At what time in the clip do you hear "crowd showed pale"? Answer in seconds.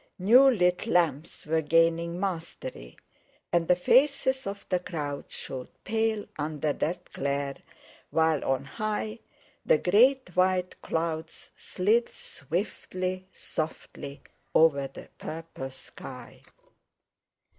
4.79-6.25